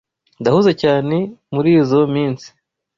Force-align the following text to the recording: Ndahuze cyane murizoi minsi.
Ndahuze 0.41 0.71
cyane 0.81 1.15
murizoi 1.53 2.07
minsi. 2.15 2.47